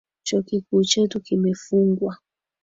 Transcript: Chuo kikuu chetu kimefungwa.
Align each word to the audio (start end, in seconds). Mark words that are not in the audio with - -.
Chuo 0.25 0.41
kikuu 0.41 0.83
chetu 0.89 1.19
kimefungwa. 1.21 2.17